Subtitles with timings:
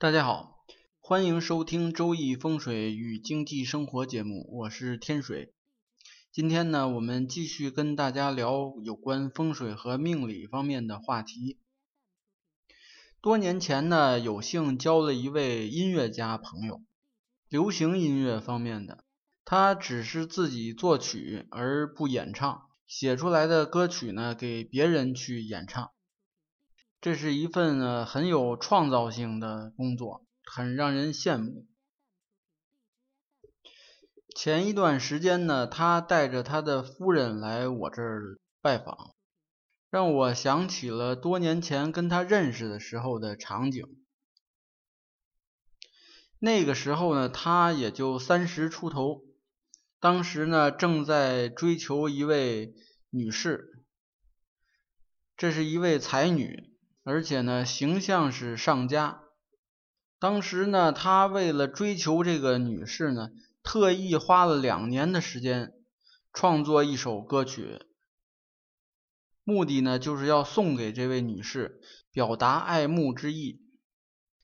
[0.00, 0.64] 大家好，
[0.98, 5.52] 欢迎收听《周易风水与经济生活》节目，我是天水。
[6.32, 11.58] 今天呢，我们继续跟大家聊有关风水和命理方面的话题。
[13.20, 16.80] 多年前呢，有幸交了一位音乐家朋友，
[17.50, 19.04] 流行音乐方面的，
[19.44, 25.90] 他只是自己作曲而不演唱，写出来的歌曲呢，给别人去演唱。
[27.00, 31.66] 这是一份呢很有创造性的工作，很让人羡慕。
[34.36, 39.14] 前一段时间呢，他带着他的夫人来我这儿拜访，
[39.88, 44.04] 让我想起了多年前跟他认识的时候的场景。
[46.38, 49.22] 那个时候呢，他也就三十出头，
[50.00, 52.74] 当时呢正在追求一位
[53.08, 53.84] 女士，
[55.36, 56.69] 这是一位才女。
[57.02, 59.22] 而且呢，形象是上佳。
[60.18, 63.30] 当时呢，他为了追求这个女士呢，
[63.62, 65.72] 特意花了两年的时间
[66.32, 67.80] 创作一首歌曲，
[69.44, 71.80] 目的呢，就是要送给这位女士，
[72.12, 73.62] 表达爱慕之意。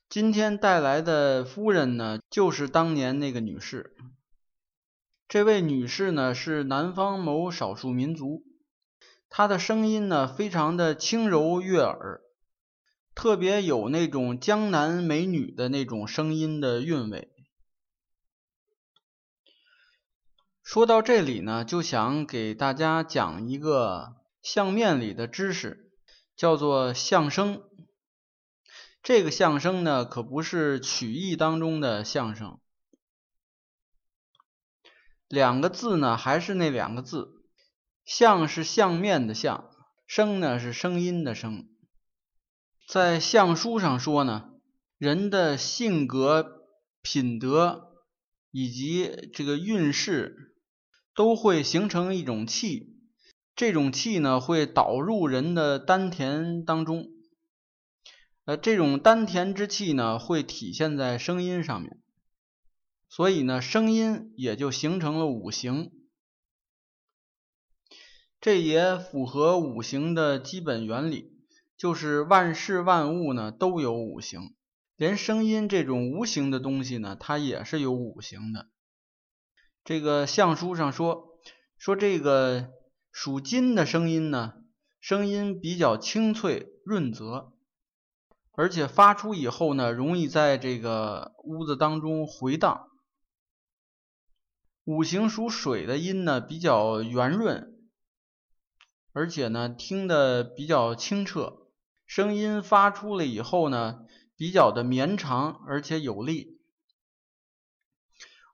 [0.09, 3.95] 今天带来的夫人呢，就是当年那个女士。
[5.27, 8.43] 这位女士呢，是南方某少数民族，
[9.29, 12.21] 她的声音呢，非常的轻柔悦耳。
[13.17, 17.33] 特别有那种江南美女的那种声音的韵味。
[20.61, 25.91] 说到这里呢，就想给大家讲一个相面里的知识，
[26.35, 27.63] 叫做相声。
[29.01, 32.59] 这个相声呢，可不是曲艺当中的相声。
[35.27, 37.43] 两个字呢，还是那两个字，
[38.05, 39.71] 相是相面的相，
[40.05, 41.67] 声呢是声音的声。
[42.87, 44.49] 在相书上说呢，
[44.97, 46.63] 人的性格、
[47.01, 47.91] 品德
[48.49, 50.55] 以及这个运势，
[51.13, 52.95] 都会形成一种气，
[53.57, 57.09] 这种气呢会导入人的丹田当中，
[58.45, 62.01] 呃，这种丹田之气呢会体现在声音上面，
[63.09, 65.91] 所以呢，声音也就形成了五行，
[68.39, 71.36] 这也符合五行的基本原理。
[71.77, 74.55] 就是万事万物呢都有五行，
[74.95, 78.67] 连声音这种无形的东西呢，它也是有五行的。
[79.83, 81.39] 这个相书上说，
[81.77, 82.71] 说这个
[83.11, 84.55] 属金的声音呢，
[84.99, 87.53] 声音比较清脆润泽，
[88.53, 92.87] 而且发出以后呢，容易在这个屋子当中回荡。
[94.83, 97.87] 五行属水的音呢，比较圆润，
[99.13, 101.66] 而且呢，听得比较清澈。
[102.07, 104.05] 声音发出了以后呢，
[104.37, 106.57] 比较的绵长而且有力。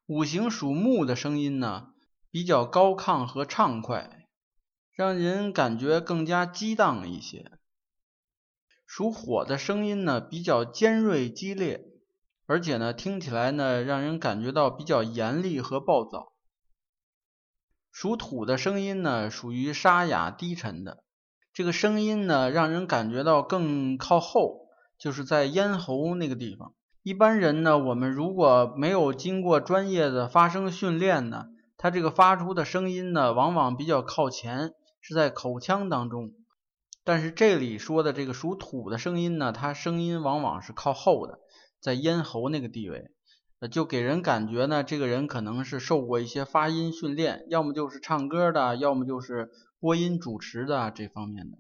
[0.08, 1.94] 五行属木的声音呢，
[2.32, 4.28] 比较高亢和畅快，
[4.92, 7.52] 让人感觉更加激荡一些。
[8.88, 11.86] 属火的声音呢，比较尖锐激烈，
[12.48, 16.34] 而且呢，听起来呢，让人感觉到比较严厉和暴躁。
[17.92, 21.04] 属土的声音呢，属于沙哑低沉的。
[21.54, 26.74] 这个声音呢，让人感觉到更靠后，就是在咽喉那个地方。
[27.04, 31.46] 一般人呢，我们如果没有经过专业的发声训练呢，
[31.78, 36.32] 他这个发出的声音呢，往往比较靠前，是在口腔当中。
[37.04, 41.38] 但是这里说的这个属土的声音呢，它声音往往是靠后的，
[41.80, 43.12] 在咽喉那个地位，
[43.68, 49.52] 就给人感觉呢，这个人可能是受过一些发音训练，要么就是唱歌的，要么就是。
[49.84, 51.58] 播音主持的这方面的，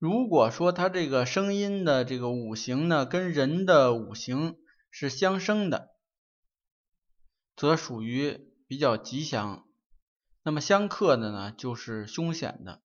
[0.00, 4.56] 如果说他这个声音的这个五行呢，跟人的五行
[4.90, 5.90] 是相生的，
[7.54, 9.64] 则属于比较吉祥；
[10.42, 12.82] 那么相克的呢，就是凶险的。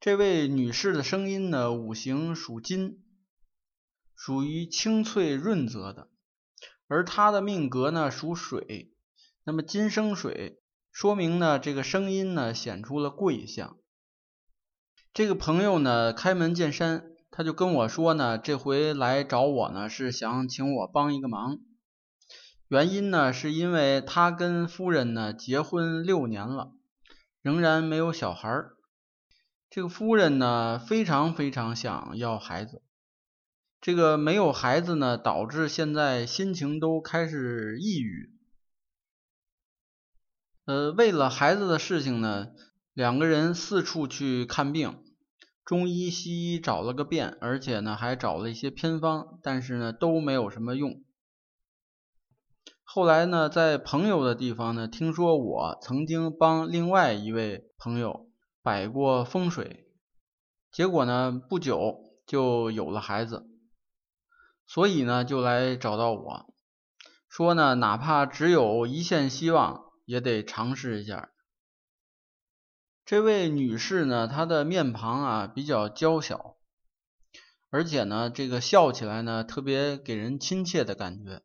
[0.00, 3.04] 这位女士的声音呢，五行属金，
[4.22, 6.10] 属于清脆润泽的，
[6.88, 8.92] 而他的命格呢属水，
[9.44, 10.60] 那么金生水。
[10.92, 13.78] 说明呢，这个声音呢显出了贵相。
[15.14, 21.56] 这个朋友呢开门见山，他就跟我说呢，这回来找我呢是想请我帮一个忙。
[22.68, 26.72] 原因呢是因为他跟夫人呢结婚六年了，
[27.40, 28.76] 仍然没有小孩儿。
[29.70, 32.82] 这个夫人呢非常非常想要孩子，
[33.80, 38.30] 这个没有孩子呢导致现在心情都开始抑郁。
[40.66, 42.48] 呃，为了孩子的事情呢，
[42.92, 45.02] 两个人四处去看病，
[45.64, 51.02] 中医西医找了个遍，而且呢还找了一些偏方，但是呢都没有什么用。
[52.84, 58.28] 后来呢，在朋友的地方呢，听说我曾经帮另外一位朋友
[58.62, 59.86] 摆过风水，
[60.70, 63.49] 结果呢不久就有了孩子，
[64.72, 66.54] 所以呢就来找到我。
[67.28, 71.32] 说呢，哪怕只有一线希望，也得尝试一下。
[73.04, 76.54] 这位女士呢，她的面庞啊比较娇小，
[77.70, 81.42] 而且呢，这个笑起来呢特别给人亲切的感觉。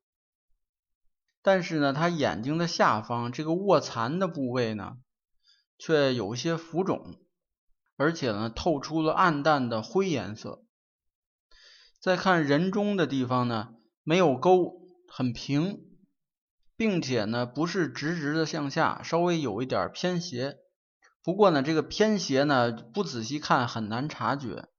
[1.41, 4.97] 但是呢，她眼睛的下方这个卧蚕的部位呢，
[5.79, 7.15] 却有些浮肿，
[7.97, 10.63] 而且呢透出了暗淡的灰颜色。
[12.05, 13.73] 再看人中的地方呢，
[14.03, 14.73] 没有沟。
[15.07, 15.79] 很平，
[16.75, 20.57] 并且呢不是直直的向下，稍微有一点偏斜。
[21.23, 24.69] 不过呢这个偏斜呢不仔细看很难察觉。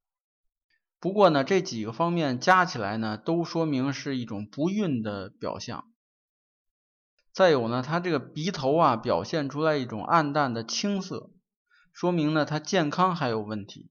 [1.01, 5.91] 不过呢这几个方面加起来呢都说明是一种不孕的表象。
[7.33, 11.33] 再有呢他这个鼻头啊表现出来一种暗淡的青色，
[11.93, 13.91] 说明呢他健康还有问题。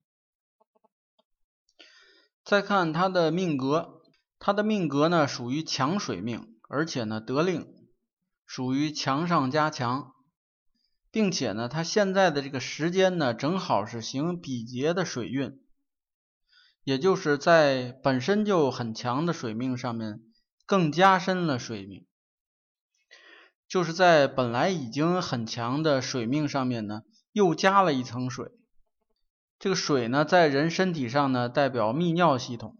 [2.45, 3.91] 再看它的命格。
[4.37, 7.65] 他的命格呢属于强水命，而且呢得令
[8.45, 10.13] 属于强上加强，
[11.09, 15.59] 并且呢他现在的这个时间呢正好是行比劫的水运，
[16.83, 20.19] 也就是在本身就很强的水命上面
[20.67, 22.05] 更加深了水命，
[23.67, 27.01] 就是在本来已经很强的水命上面呢
[27.31, 28.51] 又加了一层水。
[29.65, 32.77] 这个水呢在人身体上呢代表泌尿系统。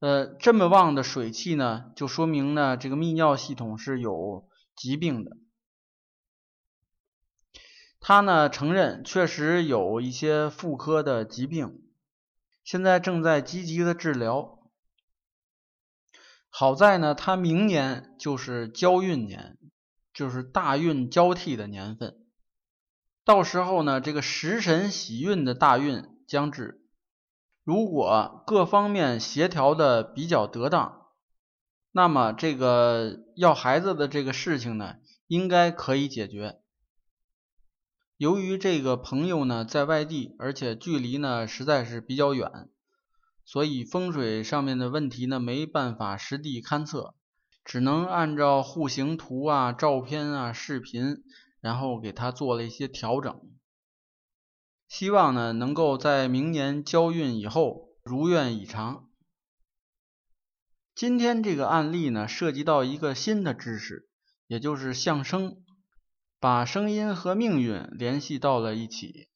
[0.00, 5.36] 呃，这么旺的水气呢，就说明呢，这个泌尿系统是有疾病的。
[8.00, 11.84] 他呢承认确实有一些妇科的疾病，
[12.64, 14.58] 现在正在积极的治疗。
[16.50, 19.56] 好在呢，他明年就是交运年，
[20.12, 22.26] 就是大运交替的年份，
[23.28, 26.80] 到时候呢，这个食神喜运的大运将至。
[27.62, 31.08] 如果各方面协调的比较得当，
[31.92, 34.94] 那么这个要孩子的这个事情呢，
[35.26, 36.58] 应该可以解决。
[38.16, 42.50] 由于这个朋友呢在外地，而且距离呢实在是比较远，
[43.44, 47.14] 所以风水上面的问题呢没办法实地勘测，
[47.62, 51.22] 只能按照户型图啊、照片啊、视频，
[51.60, 53.40] 然后给他做了一些调整。
[54.88, 59.08] 希望呢，能够在明年交运以后如愿以偿。
[60.94, 64.08] 今天这个案例呢，涉及到一个新的知识，
[64.46, 65.62] 也就是相声，
[66.40, 69.28] 把声音和命运联系到了一起。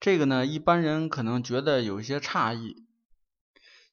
[0.00, 2.84] 这个呢，一般人可能觉得有一些诧异，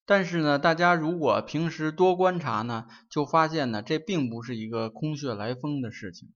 [0.06, 6.34] 但是呢，大家如果平时多观察呢，就发现呢，这并不是一个空穴来风的事情。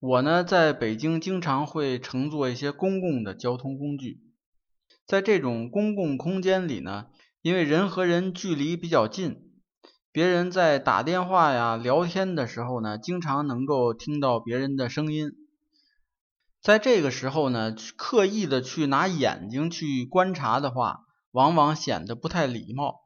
[0.00, 4.22] 我呢，在北京经常会乘坐一些公共的交通工具，
[5.04, 7.06] 在这种公共空间里呢，
[7.42, 9.50] 因为人和人距离比较近，
[10.12, 15.32] 别人在打电话呀、聊天的时候呢，经常能够听到别人的声音。
[16.62, 21.00] 在这个时候呢，刻意的去拿眼睛去观察的话，
[21.32, 23.00] 往往显得不太礼貌。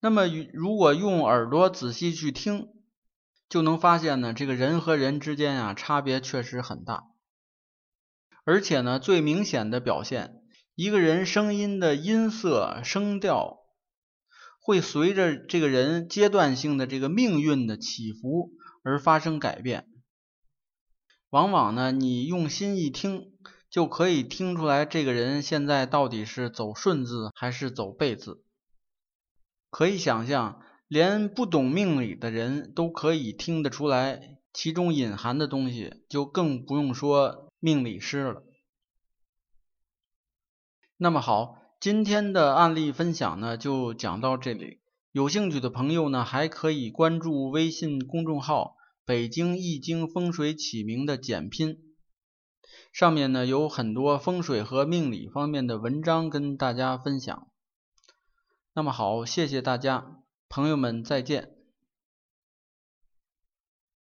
[0.00, 2.68] 那么，如果用耳朵仔细去听，
[3.48, 7.04] 就能发现呢，这个人和人之间啊，差别确实很大。
[8.44, 10.42] 而且呢，最明显的表现，
[10.74, 13.60] 一个人声音的音色、声调，
[14.60, 18.50] 会随着这个人阶段性的这个命运的起伏
[18.82, 19.88] 而发生改变。
[21.30, 23.32] 往往呢，你用心一听，
[23.70, 28.44] 就可以听出来这个人现在到底是走顺字还是走背字。
[29.70, 30.62] 可以想象。
[30.88, 38.42] 连不懂命理的人都可以听得出来其中隐含的东西，就更不用说命理师了。
[40.96, 44.80] 那么好，今天的案例分享呢就讲到这里。
[45.12, 51.78] 有兴趣的朋友呢还可以关注微信公众号“北京易经风水起名”的简拼，
[52.92, 57.48] 上面呢有很多风水和命理方面的文章跟大家分享。
[58.74, 60.17] 那么好，谢谢大家。
[60.48, 61.57] 朋友们，再见。